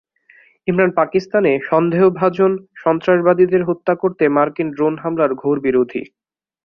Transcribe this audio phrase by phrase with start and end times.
[0.67, 2.51] ইমরান পাকিস্তানে সন্দেহভাজন
[2.75, 6.01] সন্ত্রাসবাদীদের হত্যা করতে মার্কিন ড্রোন হামলার ঘোর বিরোধী।